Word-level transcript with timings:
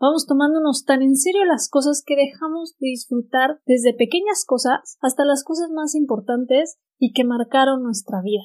vamos 0.00 0.26
tomándonos 0.26 0.84
tan 0.84 1.02
en 1.02 1.14
serio 1.14 1.44
las 1.44 1.68
cosas 1.68 2.02
que 2.04 2.16
dejamos 2.16 2.74
de 2.78 2.88
disfrutar 2.88 3.60
desde 3.66 3.92
pequeñas 3.92 4.44
cosas 4.46 4.96
hasta 5.00 5.24
las 5.24 5.44
cosas 5.44 5.70
más 5.70 5.94
importantes 5.94 6.78
y 6.98 7.12
que 7.12 7.24
marcaron 7.24 7.82
nuestra 7.82 8.22
vida. 8.22 8.42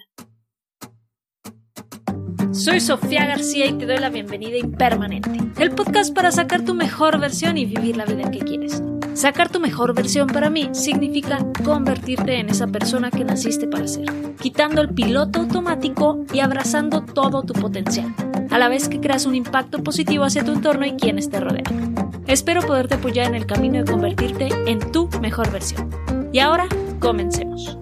Soy 2.52 2.80
Sofía 2.80 3.26
García 3.26 3.66
y 3.68 3.74
te 3.74 3.86
doy 3.86 3.98
la 3.98 4.10
bienvenida 4.10 4.58
Impermanente, 4.58 5.40
el 5.58 5.72
podcast 5.72 6.14
para 6.14 6.32
sacar 6.32 6.64
tu 6.64 6.74
mejor 6.74 7.20
versión 7.20 7.58
y 7.58 7.66
vivir 7.66 7.98
la 7.98 8.06
vida 8.06 8.32
que 8.32 8.40
quieres. 8.40 8.82
Sacar 9.14 9.50
tu 9.50 9.60
mejor 9.60 9.94
versión 9.94 10.28
para 10.28 10.50
mí 10.50 10.70
significa 10.74 11.40
convertirte 11.64 12.40
en 12.40 12.50
esa 12.50 12.68
persona 12.68 13.12
que 13.12 13.24
naciste 13.24 13.68
para 13.68 13.88
ser, 13.88 14.06
quitando 14.42 14.82
el 14.82 14.94
piloto 14.94 15.40
automático 15.40 16.26
y 16.34 16.40
abrazando 16.40 17.04
todo 17.04 17.44
tu 17.44 17.54
potencial, 17.54 18.14
a 18.50 18.58
la 18.58 18.70
vez 18.70 18.90
que 18.90 19.00
creas 19.00 19.26
un 19.26 19.36
impacto 19.36 19.84
positivo 19.84 20.24
hacia 20.24 20.44
tu 20.44 20.52
entorno 20.52 20.86
y 20.86 20.94
quienes 20.94 21.30
te 21.30 21.40
rodean. 21.40 21.96
Espero 22.28 22.62
poderte 22.62 22.96
apoyar 22.96 23.28
en 23.28 23.36
el 23.36 23.46
camino 23.46 23.84
de 23.84 23.92
convertirte 23.92 24.50
en 24.66 24.92
tu 24.92 25.08
mejor 25.22 25.52
versión. 25.52 25.90
Y 26.32 26.40
ahora, 26.40 26.68
comencemos. 27.00 27.78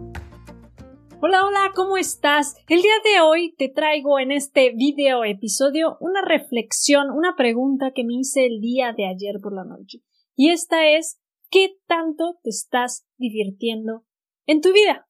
Hola, 1.21 1.45
hola, 1.45 1.71
¿cómo 1.73 1.95
estás? 1.95 2.57
El 2.67 2.81
día 2.81 2.95
de 3.05 3.21
hoy 3.21 3.55
te 3.55 3.69
traigo 3.69 4.19
en 4.19 4.31
este 4.31 4.73
video 4.75 5.23
episodio 5.23 5.95
una 6.01 6.21
reflexión, 6.21 7.09
una 7.11 7.35
pregunta 7.37 7.91
que 7.95 8.03
me 8.03 8.15
hice 8.15 8.45
el 8.45 8.59
día 8.59 8.91
de 8.91 9.07
ayer 9.07 9.35
por 9.41 9.55
la 9.55 9.63
noche. 9.63 9.99
Y 10.35 10.49
esta 10.49 10.85
es, 10.85 11.21
¿qué 11.49 11.77
tanto 11.87 12.39
te 12.43 12.49
estás 12.49 13.07
divirtiendo 13.17 14.03
en 14.45 14.59
tu 14.59 14.73
vida? 14.73 15.07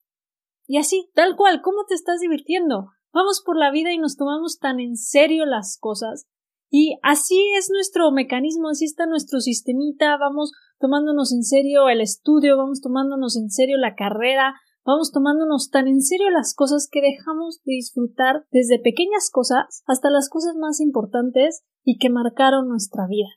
Y 0.68 0.78
así, 0.78 1.10
tal 1.16 1.36
cual, 1.36 1.62
¿cómo 1.62 1.86
te 1.88 1.96
estás 1.96 2.20
divirtiendo? 2.20 2.92
Vamos 3.14 3.44
por 3.46 3.58
la 3.58 3.72
vida 3.72 3.94
y 3.94 4.00
nos 4.00 4.18
tomamos 4.18 4.58
tan 4.58 4.80
en 4.80 4.98
serio 4.98 5.46
las 5.46 5.78
cosas. 5.80 6.26
Y 6.70 6.98
así 7.04 7.52
es 7.56 7.70
nuestro 7.72 8.12
mecanismo, 8.12 8.70
así 8.70 8.86
está 8.86 9.06
nuestro 9.06 9.40
sistemita, 9.40 10.18
vamos 10.18 10.52
tomándonos 10.80 11.32
en 11.32 11.44
serio 11.44 11.88
el 11.88 12.02
estudio, 12.02 12.58
vamos 12.58 12.82
tomándonos 12.82 13.38
en 13.38 13.52
serio 13.52 13.78
la 13.78 13.94
carrera, 13.94 14.56
vamos 14.84 15.12
tomándonos 15.12 15.70
tan 15.70 15.88
en 15.88 16.02
serio 16.02 16.32
las 16.32 16.56
cosas 16.56 16.90
que 16.92 17.02
dejamos 17.02 17.62
de 17.64 17.74
disfrutar 17.74 18.48
desde 18.50 18.80
pequeñas 18.80 19.30
cosas 19.32 19.84
hasta 19.86 20.10
las 20.10 20.30
cosas 20.30 20.56
más 20.56 20.80
importantes 20.80 21.64
y 21.84 22.00
que 22.00 22.10
marcaron 22.10 22.68
nuestra 22.68 23.06
vida. 23.08 23.30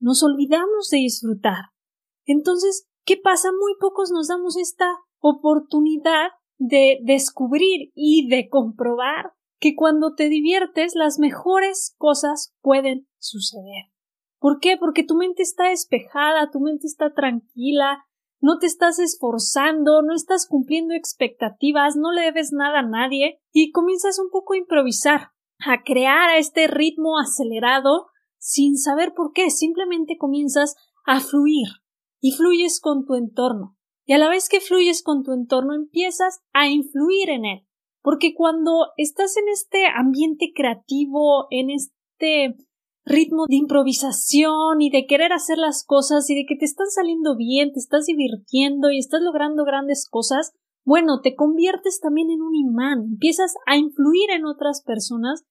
Nos 0.00 0.22
olvidamos 0.22 0.88
de 0.90 0.96
disfrutar. 0.96 1.66
Entonces, 2.24 2.88
¿qué 3.04 3.18
pasa? 3.22 3.50
Muy 3.52 3.74
pocos 3.78 4.10
nos 4.10 4.28
damos 4.28 4.56
esta 4.56 4.90
oportunidad 5.20 6.30
de 6.58 6.98
descubrir 7.02 7.92
y 7.94 8.28
de 8.28 8.48
comprobar 8.48 9.32
que 9.58 9.74
cuando 9.74 10.14
te 10.14 10.28
diviertes 10.28 10.94
las 10.94 11.18
mejores 11.18 11.94
cosas 11.98 12.54
pueden 12.60 13.06
suceder. 13.18 13.92
¿Por 14.38 14.58
qué? 14.58 14.76
Porque 14.76 15.04
tu 15.04 15.14
mente 15.14 15.42
está 15.42 15.68
despejada, 15.68 16.50
tu 16.50 16.58
mente 16.58 16.86
está 16.86 17.14
tranquila, 17.14 18.04
no 18.40 18.58
te 18.58 18.66
estás 18.66 18.98
esforzando, 18.98 20.02
no 20.02 20.14
estás 20.14 20.48
cumpliendo 20.48 20.94
expectativas, 20.94 21.94
no 21.94 22.10
le 22.10 22.22
debes 22.22 22.50
nada 22.52 22.80
a 22.80 22.86
nadie 22.86 23.40
y 23.52 23.70
comienzas 23.70 24.18
un 24.18 24.30
poco 24.30 24.54
a 24.54 24.56
improvisar, 24.56 25.28
a 25.60 25.84
crear 25.84 26.28
a 26.28 26.38
este 26.38 26.66
ritmo 26.66 27.20
acelerado 27.20 28.08
sin 28.38 28.76
saber 28.76 29.14
por 29.14 29.32
qué, 29.32 29.48
simplemente 29.50 30.16
comienzas 30.18 30.74
a 31.06 31.20
fluir 31.20 31.68
y 32.20 32.32
fluyes 32.32 32.80
con 32.80 33.04
tu 33.06 33.14
entorno. 33.14 33.76
Y 34.04 34.14
a 34.14 34.18
la 34.18 34.28
vez 34.28 34.48
que 34.48 34.60
fluyes 34.60 35.02
con 35.02 35.22
tu 35.22 35.32
entorno 35.32 35.74
empiezas 35.74 36.40
a 36.52 36.68
influir 36.68 37.30
en 37.30 37.44
él. 37.44 37.66
Porque 38.02 38.34
cuando 38.34 38.86
estás 38.96 39.36
en 39.36 39.48
este 39.48 39.86
ambiente 39.86 40.52
creativo, 40.54 41.46
en 41.50 41.70
este 41.70 42.56
ritmo 43.04 43.46
de 43.48 43.56
improvisación 43.56 44.80
y 44.80 44.90
de 44.90 45.06
querer 45.06 45.32
hacer 45.32 45.58
las 45.58 45.84
cosas 45.84 46.28
y 46.30 46.34
de 46.34 46.44
que 46.46 46.56
te 46.56 46.64
están 46.64 46.88
saliendo 46.88 47.36
bien, 47.36 47.72
te 47.72 47.78
estás 47.78 48.06
divirtiendo 48.06 48.90
y 48.90 48.98
estás 48.98 49.22
logrando 49.22 49.64
grandes 49.64 50.08
cosas, 50.08 50.52
bueno, 50.84 51.20
te 51.20 51.34
conviertes 51.34 52.00
también 52.00 52.30
en 52.30 52.42
un 52.42 52.54
imán, 52.54 53.04
empiezas 53.12 53.54
a 53.66 53.76
influir 53.76 54.30
en 54.30 54.46
otras 54.46 54.82
personas 54.82 55.44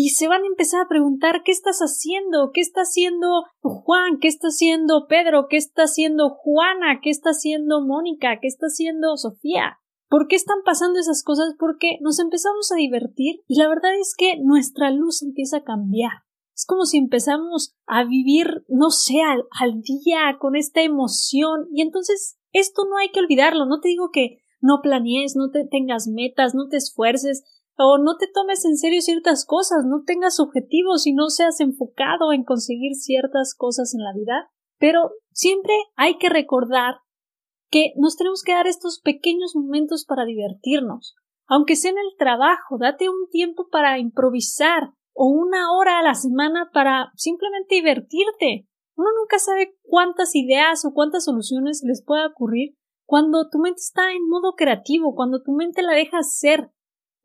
y 0.00 0.10
se 0.10 0.28
van 0.28 0.44
a 0.44 0.46
empezar 0.46 0.80
a 0.80 0.88
preguntar 0.88 1.42
qué 1.44 1.50
estás 1.50 1.80
haciendo, 1.80 2.52
qué 2.54 2.60
está 2.60 2.82
haciendo 2.82 3.46
Juan, 3.58 4.20
qué 4.20 4.28
está 4.28 4.46
haciendo 4.46 5.08
Pedro, 5.08 5.48
qué 5.50 5.56
está 5.56 5.82
haciendo 5.82 6.30
Juana, 6.30 7.00
qué 7.02 7.10
está 7.10 7.30
haciendo 7.30 7.84
Mónica, 7.84 8.38
qué 8.40 8.46
está 8.46 8.66
haciendo 8.66 9.16
Sofía. 9.16 9.80
¿Por 10.08 10.28
qué 10.28 10.36
están 10.36 10.58
pasando 10.64 11.00
esas 11.00 11.24
cosas? 11.24 11.56
Porque 11.58 11.98
nos 12.00 12.20
empezamos 12.20 12.70
a 12.70 12.76
divertir 12.76 13.40
y 13.48 13.58
la 13.58 13.66
verdad 13.66 13.98
es 14.00 14.14
que 14.16 14.38
nuestra 14.40 14.92
luz 14.92 15.20
empieza 15.20 15.56
a 15.56 15.64
cambiar. 15.64 16.12
Es 16.54 16.64
como 16.64 16.84
si 16.84 16.98
empezamos 16.98 17.74
a 17.84 18.04
vivir, 18.04 18.64
no 18.68 18.90
sé, 18.90 19.16
al, 19.20 19.82
día 19.82 20.36
con 20.38 20.54
esta 20.54 20.80
emoción. 20.80 21.66
Y 21.72 21.82
entonces 21.82 22.38
esto 22.52 22.84
no 22.88 22.98
hay 22.98 23.10
que 23.10 23.18
olvidarlo. 23.18 23.66
No 23.66 23.80
te 23.80 23.88
digo 23.88 24.10
que 24.12 24.38
no 24.60 24.80
planees, 24.80 25.34
no 25.34 25.50
te 25.50 25.66
tengas 25.66 26.06
metas, 26.06 26.54
no 26.54 26.68
te 26.68 26.76
esfuerces, 26.76 27.42
o 27.78 27.98
no 27.98 28.16
te 28.16 28.26
tomes 28.26 28.64
en 28.64 28.76
serio 28.76 29.00
ciertas 29.00 29.46
cosas, 29.46 29.84
no 29.86 30.02
tengas 30.04 30.40
objetivos 30.40 31.06
y 31.06 31.12
no 31.12 31.30
seas 31.30 31.60
enfocado 31.60 32.32
en 32.32 32.44
conseguir 32.44 32.94
ciertas 32.94 33.54
cosas 33.56 33.94
en 33.94 34.02
la 34.02 34.12
vida. 34.12 34.50
Pero 34.78 35.12
siempre 35.32 35.72
hay 35.96 36.18
que 36.18 36.28
recordar 36.28 36.96
que 37.70 37.92
nos 37.96 38.16
tenemos 38.16 38.42
que 38.42 38.52
dar 38.52 38.66
estos 38.66 39.00
pequeños 39.00 39.54
momentos 39.54 40.04
para 40.04 40.24
divertirnos. 40.24 41.14
Aunque 41.46 41.76
sea 41.76 41.92
en 41.92 41.98
el 41.98 42.16
trabajo, 42.18 42.78
date 42.78 43.08
un 43.08 43.28
tiempo 43.30 43.68
para 43.70 43.98
improvisar, 43.98 44.92
o 45.20 45.26
una 45.26 45.72
hora 45.72 45.98
a 45.98 46.02
la 46.02 46.14
semana 46.14 46.70
para 46.72 47.10
simplemente 47.16 47.74
divertirte. 47.74 48.68
Uno 48.96 49.08
nunca 49.18 49.40
sabe 49.40 49.76
cuántas 49.82 50.34
ideas 50.36 50.84
o 50.84 50.92
cuántas 50.92 51.24
soluciones 51.24 51.82
les 51.84 52.04
puede 52.04 52.24
ocurrir 52.24 52.76
cuando 53.04 53.48
tu 53.50 53.58
mente 53.58 53.80
está 53.80 54.12
en 54.12 54.28
modo 54.28 54.52
creativo, 54.54 55.16
cuando 55.16 55.42
tu 55.42 55.52
mente 55.52 55.82
la 55.82 55.94
dejas 55.94 56.36
ser, 56.36 56.70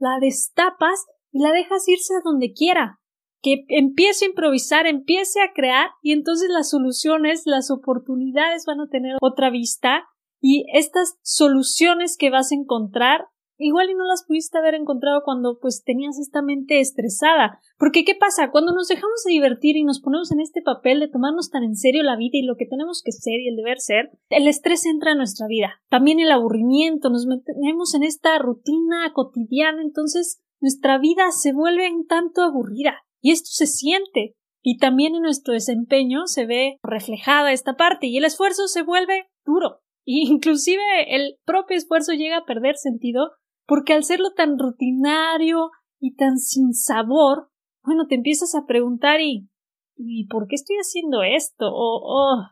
la 0.03 0.19
destapas 0.19 1.05
y 1.31 1.41
la 1.41 1.51
dejas 1.51 1.87
irse 1.87 2.13
a 2.13 2.21
donde 2.23 2.53
quiera, 2.53 2.99
que 3.41 3.65
empiece 3.69 4.25
a 4.25 4.29
improvisar, 4.29 4.85
empiece 4.85 5.41
a 5.41 5.53
crear 5.53 5.89
y 6.01 6.11
entonces 6.11 6.49
las 6.49 6.69
soluciones, 6.69 7.43
las 7.45 7.71
oportunidades 7.71 8.65
van 8.65 8.81
a 8.81 8.87
tener 8.87 9.15
otra 9.21 9.49
vista 9.49 10.05
y 10.41 10.65
estas 10.73 11.17
soluciones 11.23 12.17
que 12.17 12.29
vas 12.29 12.51
a 12.51 12.55
encontrar 12.55 13.27
igual 13.57 13.89
y 13.89 13.95
no 13.95 14.05
las 14.05 14.25
pudiste 14.25 14.57
haber 14.57 14.75
encontrado 14.75 15.21
cuando 15.23 15.59
pues 15.59 15.83
tenías 15.83 16.19
esta 16.19 16.41
mente 16.41 16.79
estresada. 16.79 17.59
Porque 17.77 18.03
¿qué 18.03 18.15
pasa? 18.15 18.51
Cuando 18.51 18.73
nos 18.73 18.87
dejamos 18.87 19.23
de 19.25 19.33
divertir 19.33 19.77
y 19.77 19.83
nos 19.83 20.01
ponemos 20.01 20.31
en 20.31 20.39
este 20.39 20.61
papel 20.61 20.99
de 20.99 21.07
tomarnos 21.07 21.49
tan 21.49 21.63
en 21.63 21.75
serio 21.75 22.03
la 22.03 22.15
vida 22.15 22.37
y 22.37 22.45
lo 22.45 22.55
que 22.55 22.65
tenemos 22.65 23.01
que 23.03 23.11
ser 23.11 23.39
y 23.39 23.47
el 23.47 23.55
deber 23.55 23.79
ser, 23.79 24.11
el 24.29 24.47
estrés 24.47 24.85
entra 24.85 25.11
en 25.11 25.17
nuestra 25.17 25.47
vida. 25.47 25.81
También 25.89 26.19
el 26.19 26.31
aburrimiento, 26.31 27.09
nos 27.09 27.25
metemos 27.25 27.93
en 27.93 28.03
esta 28.03 28.37
rutina 28.39 29.11
cotidiana, 29.13 29.81
entonces 29.81 30.41
nuestra 30.59 30.97
vida 30.97 31.31
se 31.31 31.53
vuelve 31.53 31.91
un 31.91 32.07
tanto 32.07 32.41
aburrida. 32.41 33.03
Y 33.21 33.31
esto 33.31 33.49
se 33.51 33.67
siente. 33.67 34.35
Y 34.61 34.77
también 34.77 35.15
en 35.15 35.21
nuestro 35.21 35.53
desempeño 35.53 36.25
se 36.25 36.45
ve 36.45 36.77
reflejada 36.83 37.51
esta 37.51 37.75
parte 37.75 38.07
y 38.07 38.17
el 38.17 38.23
esfuerzo 38.23 38.67
se 38.67 38.81
vuelve 38.81 39.27
duro. 39.45 39.81
Y 40.05 40.27
inclusive 40.31 40.81
el 41.07 41.37
propio 41.45 41.77
esfuerzo 41.77 42.13
llega 42.13 42.37
a 42.37 42.45
perder 42.45 42.75
sentido 42.75 43.31
porque 43.65 43.93
al 43.93 44.03
serlo 44.03 44.31
tan 44.33 44.57
rutinario 44.59 45.71
y 45.99 46.15
tan 46.15 46.37
sin 46.37 46.73
sabor, 46.73 47.49
bueno, 47.83 48.07
te 48.07 48.15
empiezas 48.15 48.55
a 48.55 48.65
preguntar 48.65 49.21
y 49.21 49.49
¿y 49.95 50.27
por 50.27 50.47
qué 50.47 50.55
estoy 50.55 50.77
haciendo 50.77 51.23
esto? 51.23 51.67
O 51.67 52.01
oh, 52.03 52.43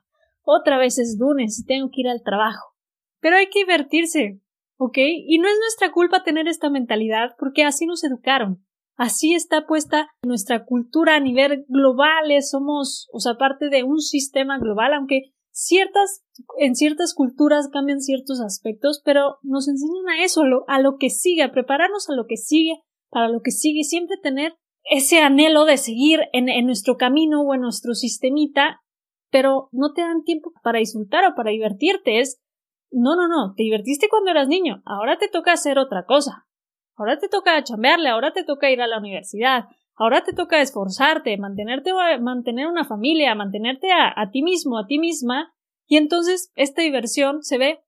otra 0.44 0.78
vez 0.78 0.98
es 0.98 1.18
lunes 1.20 1.60
y 1.60 1.66
tengo 1.66 1.90
que 1.92 2.02
ir 2.02 2.08
al 2.08 2.24
trabajo. 2.24 2.76
Pero 3.20 3.38
hay 3.38 3.48
que 3.50 3.60
divertirse, 3.60 4.42
¿ok? 4.78 4.98
Y 4.98 5.40
no 5.40 5.48
es 5.48 5.56
nuestra 5.60 5.92
culpa 5.92 6.24
tener 6.24 6.48
esta 6.48 6.70
mentalidad 6.70 7.36
porque 7.38 7.64
así 7.64 7.86
nos 7.86 8.04
educaron. 8.04 8.66
Así 8.96 9.34
está 9.34 9.66
puesta 9.66 10.10
nuestra 10.24 10.66
cultura 10.66 11.16
a 11.16 11.20
nivel 11.20 11.66
global, 11.68 12.32
somos, 12.42 13.10
o 13.12 13.20
sea, 13.20 13.36
parte 13.36 13.70
de 13.70 13.84
un 13.84 14.00
sistema 14.00 14.60
global, 14.60 14.94
aunque 14.94 15.34
ciertas, 15.52 16.24
en 16.58 16.76
ciertas 16.76 17.14
culturas 17.14 17.70
cambian 17.72 18.02
ciertos 18.02 18.42
aspectos, 18.42 19.02
pero 19.03 19.38
nos 19.44 19.68
enseñan 19.68 20.09
a 20.09 20.24
eso, 20.24 20.44
a 20.68 20.80
lo, 20.80 20.98
que 20.98 21.09
sigue, 21.09 21.44
a 21.44 21.52
prepararnos 21.52 22.09
a 22.09 22.16
lo 22.16 22.26
que 22.28 22.38
sigue, 22.38 22.82
para 23.09 23.30
lo 23.30 23.42
que 23.42 23.52
sigue, 23.52 23.84
siempre 23.84 24.18
tener 24.22 24.56
ese 24.84 25.20
anhelo 25.20 25.66
de 25.66 25.78
seguir 25.78 26.22
en, 26.34 26.50
en 26.50 26.66
nuestro 26.66 26.98
camino 26.98 27.42
o 27.42 27.53
en 27.53 27.62
nuestro 27.62 27.94
sistemita, 27.94 28.82
pero 29.30 29.70
no 29.72 29.94
te 29.94 30.02
dan 30.02 30.24
tiempo 30.24 30.52
para 30.64 30.80
disfrutar 30.80 31.26
o 31.26 31.36
para 31.36 31.52
divertirte. 31.52 32.20
Es, 32.20 32.42
no, 32.90 33.16
no, 33.16 33.28
no, 33.28 33.54
te 33.56 33.64
divertiste 33.64 34.09
cuando 34.09 34.32
eras 34.32 34.47
niño, 34.47 34.82
ahora 34.86 35.18
te 35.18 35.30
toca 35.30 35.54
hacer 35.54 35.78
otra 35.78 36.06
cosa. 36.06 36.47
Ahora 36.96 37.18
te 37.18 37.30
toca 37.30 37.64
chambearle, 37.64 38.09
ahora 38.09 38.34
te 38.34 38.44
toca 38.44 38.70
ir 38.70 38.82
a 38.82 38.88
la 38.88 39.00
universidad, 39.00 39.66
Ahora 39.96 40.23
te 40.23 40.34
toca 40.34 40.61
esforzarte, 40.61 41.38
mantenerte, 41.38 41.91
mantener 42.20 42.67
una 42.67 42.85
familia, 42.85 43.35
mantenerte 43.35 43.91
a, 43.91 44.14
a 44.16 44.32
ti 44.32 44.41
mismo, 44.41 44.79
a 44.79 44.88
ti 44.88 44.99
misma, 44.99 45.53
y 45.88 45.97
entonces 45.97 46.52
esta 46.55 46.82
diversión 46.82 47.43
se 47.43 47.58
ve 47.58 47.84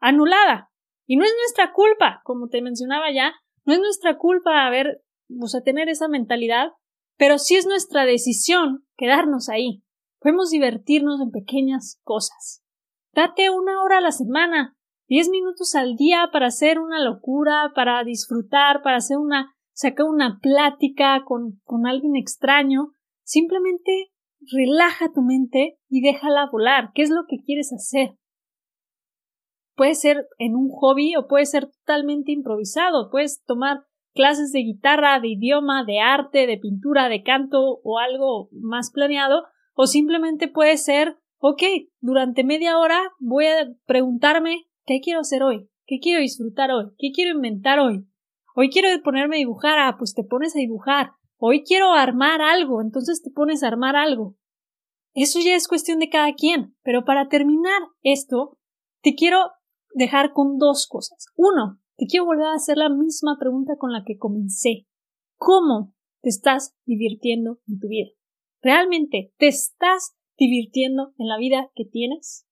anulada. 0.00 0.70
Y 1.06 1.16
no 1.16 1.24
es 1.24 1.32
nuestra 1.42 1.72
culpa, 1.72 2.20
como 2.24 2.48
te 2.48 2.62
mencionaba 2.62 3.10
ya, 3.12 3.32
no 3.64 3.72
es 3.72 3.80
nuestra 3.80 4.18
culpa 4.18 4.66
haber, 4.66 5.02
o 5.40 5.46
sea, 5.46 5.62
tener 5.62 5.88
esa 5.88 6.08
mentalidad, 6.08 6.72
pero 7.16 7.38
sí 7.38 7.56
es 7.56 7.66
nuestra 7.66 8.04
decisión 8.04 8.86
quedarnos 8.96 9.48
ahí. 9.48 9.82
Podemos 10.20 10.50
divertirnos 10.50 11.20
en 11.20 11.30
pequeñas 11.30 12.00
cosas. 12.02 12.62
Date 13.12 13.50
una 13.50 13.82
hora 13.82 13.98
a 13.98 14.00
la 14.00 14.12
semana, 14.12 14.76
diez 15.08 15.28
minutos 15.28 15.74
al 15.74 15.96
día 15.96 16.30
para 16.32 16.46
hacer 16.46 16.78
una 16.78 17.02
locura, 17.02 17.72
para 17.74 18.02
disfrutar, 18.04 18.82
para 18.82 18.96
hacer 18.96 19.18
una, 19.18 19.53
sacar 19.74 20.06
una 20.06 20.38
plática 20.40 21.22
con, 21.24 21.60
con 21.64 21.86
alguien 21.86 22.16
extraño. 22.16 22.92
Simplemente 23.22 24.10
relaja 24.50 25.12
tu 25.12 25.22
mente 25.22 25.78
y 25.88 26.00
déjala 26.00 26.48
volar. 26.50 26.90
¿Qué 26.94 27.02
es 27.02 27.10
lo 27.10 27.24
que 27.28 27.42
quieres 27.44 27.72
hacer? 27.72 28.16
Puede 29.76 29.94
ser 29.94 30.26
en 30.38 30.54
un 30.54 30.70
hobby 30.70 31.16
o 31.16 31.26
puede 31.26 31.46
ser 31.46 31.66
totalmente 31.66 32.32
improvisado. 32.32 33.10
Puedes 33.10 33.42
tomar 33.44 33.84
clases 34.14 34.52
de 34.52 34.60
guitarra, 34.60 35.20
de 35.20 35.28
idioma, 35.28 35.84
de 35.84 35.98
arte, 35.98 36.46
de 36.46 36.56
pintura, 36.56 37.08
de 37.08 37.22
canto 37.22 37.80
o 37.82 37.98
algo 37.98 38.48
más 38.52 38.90
planeado, 38.92 39.42
o 39.74 39.86
simplemente 39.86 40.48
puede 40.48 40.76
ser, 40.76 41.16
ok, 41.38 41.62
durante 42.00 42.44
media 42.44 42.78
hora 42.78 43.02
voy 43.18 43.46
a 43.46 43.74
preguntarme 43.86 44.66
qué 44.86 45.00
quiero 45.02 45.20
hacer 45.20 45.42
hoy, 45.42 45.68
qué 45.86 45.98
quiero 46.00 46.20
disfrutar 46.20 46.70
hoy, 46.70 46.92
qué 46.96 47.10
quiero 47.12 47.34
inventar 47.34 47.80
hoy. 47.80 48.06
Hoy 48.56 48.70
quiero 48.70 48.88
ponerme 49.02 49.36
a 49.36 49.38
dibujar, 49.38 49.78
ah, 49.80 49.96
pues 49.98 50.14
te 50.14 50.22
pones 50.22 50.54
a 50.54 50.60
dibujar. 50.60 51.10
Hoy 51.38 51.64
quiero 51.64 51.92
armar 51.92 52.40
algo, 52.40 52.80
entonces 52.80 53.20
te 53.20 53.30
pones 53.30 53.62
a 53.62 53.68
armar 53.68 53.96
algo. 53.96 54.36
Eso 55.12 55.40
ya 55.40 55.56
es 55.56 55.66
cuestión 55.66 55.98
de 55.98 56.08
cada 56.08 56.32
quien, 56.34 56.76
pero 56.82 57.04
para 57.04 57.28
terminar 57.28 57.82
esto, 58.02 58.58
te 59.02 59.16
quiero 59.16 59.38
dejar 59.92 60.32
con 60.32 60.58
dos 60.58 60.86
cosas. 60.88 61.26
Uno, 61.36 61.80
te 61.96 62.06
quiero 62.06 62.26
volver 62.26 62.46
a 62.46 62.54
hacer 62.54 62.76
la 62.76 62.88
misma 62.88 63.36
pregunta 63.40 63.74
con 63.76 63.92
la 63.92 64.04
que 64.04 64.18
comencé. 64.18 64.86
¿Cómo 65.36 65.92
te 66.22 66.28
estás 66.28 66.76
divirtiendo 66.84 67.58
en 67.66 67.80
tu 67.80 67.88
vida? 67.88 68.10
¿Realmente 68.62 69.32
te 69.36 69.48
estás 69.48 70.16
divirtiendo 70.38 71.12
en 71.18 71.26
la 71.26 71.38
vida 71.38 71.70
que 71.74 71.84
tienes? 71.84 72.46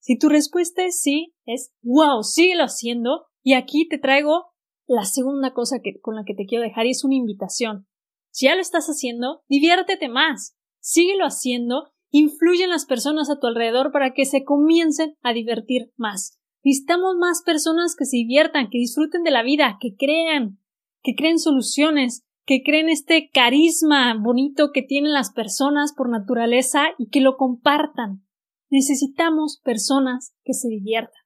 Si 0.00 0.18
tu 0.18 0.28
respuesta 0.28 0.84
es 0.84 1.00
sí, 1.00 1.34
es 1.44 1.72
wow, 1.82 2.22
síguelo 2.24 2.64
haciendo. 2.64 3.26
Y 3.42 3.54
aquí 3.54 3.88
te 3.88 3.98
traigo 3.98 4.46
la 4.86 5.04
segunda 5.04 5.52
cosa 5.52 5.78
que, 5.82 6.00
con 6.00 6.14
la 6.14 6.24
que 6.24 6.34
te 6.34 6.46
quiero 6.46 6.64
dejar 6.64 6.86
es 6.86 7.04
una 7.04 7.16
invitación. 7.16 7.86
Si 8.30 8.46
ya 8.46 8.54
lo 8.54 8.60
estás 8.60 8.86
haciendo, 8.86 9.42
diviértete 9.48 10.08
más. 10.08 10.56
Síguelo 10.80 11.24
haciendo. 11.24 11.90
Influye 12.10 12.64
en 12.64 12.70
las 12.70 12.86
personas 12.86 13.28
a 13.30 13.38
tu 13.38 13.46
alrededor 13.46 13.92
para 13.92 14.14
que 14.14 14.24
se 14.24 14.44
comiencen 14.44 15.16
a 15.22 15.32
divertir 15.32 15.92
más. 15.96 16.38
Necesitamos 16.62 17.16
más 17.16 17.42
personas 17.44 17.94
que 17.96 18.04
se 18.04 18.16
diviertan, 18.16 18.68
que 18.70 18.78
disfruten 18.78 19.22
de 19.22 19.30
la 19.30 19.42
vida, 19.42 19.78
que 19.80 19.96
crean, 19.96 20.58
que 21.02 21.14
creen 21.14 21.38
soluciones, 21.38 22.24
que 22.44 22.62
creen 22.64 22.88
este 22.88 23.28
carisma 23.32 24.14
bonito 24.20 24.70
que 24.72 24.82
tienen 24.82 25.12
las 25.12 25.32
personas 25.32 25.92
por 25.96 26.08
naturaleza 26.08 26.88
y 26.98 27.08
que 27.08 27.20
lo 27.20 27.36
compartan. 27.36 28.24
Necesitamos 28.70 29.60
personas 29.62 30.34
que 30.44 30.54
se 30.54 30.68
diviertan. 30.68 31.25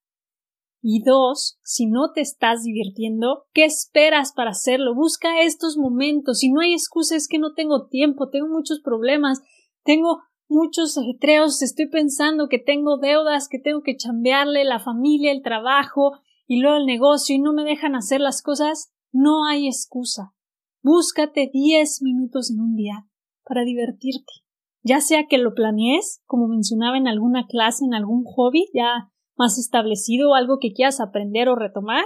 Y 0.82 1.02
dos, 1.02 1.58
si 1.62 1.86
no 1.86 2.12
te 2.12 2.22
estás 2.22 2.62
divirtiendo, 2.62 3.44
¿qué 3.52 3.64
esperas 3.64 4.32
para 4.32 4.50
hacerlo? 4.50 4.94
Busca 4.94 5.42
estos 5.42 5.76
momentos. 5.76 6.38
Si 6.38 6.50
no 6.50 6.60
hay 6.60 6.72
excusa 6.72 7.16
es 7.16 7.28
que 7.28 7.38
no 7.38 7.52
tengo 7.52 7.86
tiempo, 7.88 8.30
tengo 8.30 8.48
muchos 8.48 8.80
problemas, 8.80 9.42
tengo 9.84 10.22
muchos 10.48 10.96
ajetreos, 10.96 11.62
estoy 11.62 11.88
pensando 11.88 12.48
que 12.48 12.58
tengo 12.58 12.96
deudas, 12.96 13.48
que 13.48 13.58
tengo 13.58 13.82
que 13.82 13.96
chambearle 13.96 14.64
la 14.64 14.80
familia, 14.80 15.32
el 15.32 15.42
trabajo 15.42 16.12
y 16.46 16.60
luego 16.60 16.78
el 16.78 16.86
negocio 16.86 17.36
y 17.36 17.38
no 17.38 17.52
me 17.52 17.64
dejan 17.64 17.94
hacer 17.94 18.20
las 18.20 18.42
cosas, 18.42 18.92
no 19.12 19.46
hay 19.46 19.68
excusa. 19.68 20.34
Búscate 20.82 21.50
diez 21.52 22.00
minutos 22.02 22.50
en 22.50 22.60
un 22.60 22.74
día 22.74 23.06
para 23.44 23.64
divertirte. 23.64 24.32
Ya 24.82 25.00
sea 25.00 25.26
que 25.28 25.36
lo 25.36 25.54
planees, 25.54 26.22
como 26.24 26.48
mencionaba 26.48 26.96
en 26.96 27.06
alguna 27.06 27.46
clase, 27.46 27.84
en 27.84 27.92
algún 27.92 28.24
hobby 28.24 28.70
ya 28.72 29.12
más 29.36 29.58
establecido 29.58 30.34
algo 30.34 30.58
que 30.60 30.72
quieras 30.72 31.00
aprender 31.00 31.48
o 31.48 31.56
retomar, 31.56 32.04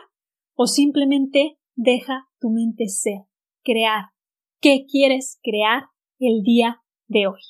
o 0.55 0.67
simplemente 0.67 1.59
deja 1.75 2.29
tu 2.41 2.51
mente 2.51 2.89
ser, 2.89 3.23
crear. 3.63 4.11
¿Qué 4.61 4.87
quieres 4.91 5.41
crear 5.43 5.85
el 6.19 6.43
día 6.43 6.83
de 7.09 7.27
hoy? 7.27 7.41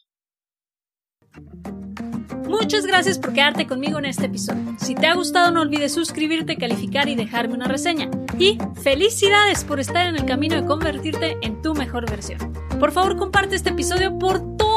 Muchas 2.48 2.86
gracias 2.86 3.18
por 3.18 3.32
quedarte 3.32 3.66
conmigo 3.66 3.98
en 3.98 4.04
este 4.04 4.26
episodio. 4.26 4.76
Si 4.78 4.94
te 4.94 5.06
ha 5.06 5.14
gustado 5.14 5.50
no 5.50 5.62
olvides 5.62 5.92
suscribirte, 5.92 6.56
calificar 6.56 7.08
y 7.08 7.14
dejarme 7.14 7.54
una 7.54 7.66
reseña. 7.66 8.10
Y 8.38 8.58
felicidades 8.82 9.64
por 9.64 9.80
estar 9.80 10.06
en 10.06 10.16
el 10.16 10.24
camino 10.24 10.54
de 10.54 10.66
convertirte 10.66 11.38
en 11.42 11.62
tu 11.62 11.74
mejor 11.74 12.08
versión. 12.08 12.52
Por 12.78 12.92
favor 12.92 13.16
comparte 13.16 13.56
este 13.56 13.70
episodio 13.70 14.18
por 14.18 14.56